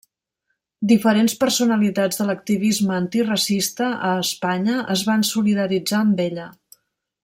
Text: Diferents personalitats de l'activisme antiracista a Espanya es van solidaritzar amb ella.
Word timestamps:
Diferents 0.91 1.35
personalitats 1.43 2.21
de 2.21 2.27
l'activisme 2.31 2.97
antiracista 2.97 3.93
a 4.13 4.17
Espanya 4.27 4.83
es 4.97 5.09
van 5.11 5.31
solidaritzar 5.37 6.05
amb 6.05 6.29
ella. 6.31 6.53